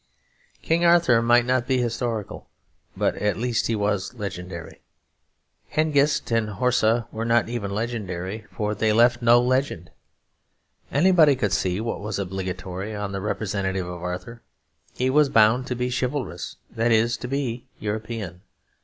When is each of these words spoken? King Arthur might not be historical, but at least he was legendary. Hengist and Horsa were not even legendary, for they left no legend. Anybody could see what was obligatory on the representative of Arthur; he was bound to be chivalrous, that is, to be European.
King 0.63 0.83
Arthur 0.83 1.21
might 1.21 1.45
not 1.45 1.67
be 1.67 1.77
historical, 1.77 2.49
but 2.97 3.13
at 3.17 3.37
least 3.37 3.67
he 3.67 3.75
was 3.75 4.15
legendary. 4.15 4.81
Hengist 5.69 6.31
and 6.31 6.49
Horsa 6.49 7.07
were 7.11 7.23
not 7.23 7.49
even 7.49 7.69
legendary, 7.69 8.47
for 8.51 8.73
they 8.73 8.93
left 8.93 9.21
no 9.21 9.39
legend. 9.39 9.91
Anybody 10.91 11.35
could 11.35 11.53
see 11.53 11.79
what 11.79 12.01
was 12.01 12.17
obligatory 12.17 12.95
on 12.95 13.11
the 13.11 13.21
representative 13.21 13.87
of 13.87 14.01
Arthur; 14.01 14.41
he 14.95 15.11
was 15.11 15.29
bound 15.29 15.67
to 15.67 15.75
be 15.75 15.91
chivalrous, 15.91 16.55
that 16.71 16.91
is, 16.91 17.15
to 17.17 17.27
be 17.27 17.67
European. 17.77 18.41